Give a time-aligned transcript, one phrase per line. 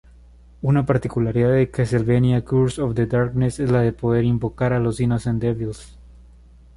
[0.63, 2.71] Una particularidad de Castlevania CoD
[3.45, 5.95] es la de poder invocar a los Innocent Devils.